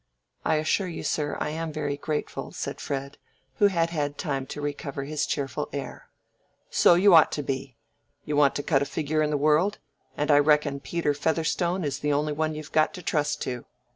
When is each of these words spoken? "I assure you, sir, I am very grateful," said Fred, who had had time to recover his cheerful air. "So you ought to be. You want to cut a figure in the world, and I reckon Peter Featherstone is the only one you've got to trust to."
"I 0.43 0.55
assure 0.55 0.87
you, 0.87 1.03
sir, 1.03 1.37
I 1.39 1.51
am 1.51 1.71
very 1.71 1.95
grateful," 1.95 2.51
said 2.53 2.81
Fred, 2.81 3.19
who 3.57 3.67
had 3.67 3.91
had 3.91 4.17
time 4.17 4.47
to 4.47 4.59
recover 4.59 5.03
his 5.03 5.27
cheerful 5.27 5.69
air. 5.71 6.09
"So 6.71 6.95
you 6.95 7.13
ought 7.13 7.31
to 7.33 7.43
be. 7.43 7.77
You 8.25 8.35
want 8.35 8.55
to 8.55 8.63
cut 8.63 8.81
a 8.81 8.85
figure 8.85 9.21
in 9.21 9.29
the 9.29 9.37
world, 9.37 9.77
and 10.17 10.31
I 10.31 10.39
reckon 10.39 10.79
Peter 10.79 11.13
Featherstone 11.13 11.83
is 11.83 11.99
the 11.99 12.13
only 12.13 12.33
one 12.33 12.55
you've 12.55 12.71
got 12.71 12.95
to 12.95 13.03
trust 13.03 13.43
to." 13.43 13.67